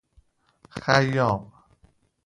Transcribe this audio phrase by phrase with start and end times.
[0.79, 1.51] خیام